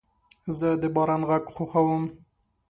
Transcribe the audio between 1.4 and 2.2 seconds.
خوښوم.